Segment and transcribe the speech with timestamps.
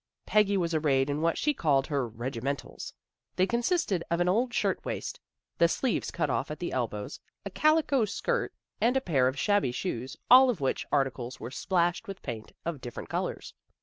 [0.25, 2.91] Peggy was arrayed in what she called her regimentals.
[3.35, 5.19] They consisted of an old shirt waist,
[5.59, 8.51] the sleeves cut off at the elbows, a calico skirt,
[8.81, 12.81] and a pair of shabby shoes, all of which articles were splashed with paint of
[12.81, 13.53] different colors.